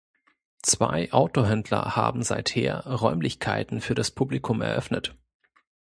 [0.63, 5.15] Zwei Autohändler haben seither Räumlichkeiten für das Publikum eröffnet.